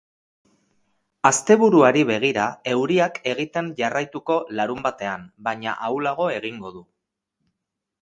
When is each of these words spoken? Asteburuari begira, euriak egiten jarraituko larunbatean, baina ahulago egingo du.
Asteburuari 1.29 2.03
begira, 2.13 2.47
euriak 2.73 3.21
egiten 3.35 3.71
jarraituko 3.83 4.41
larunbatean, 4.63 5.31
baina 5.51 5.81
ahulago 5.91 6.31
egingo 6.41 6.77
du. 6.79 6.87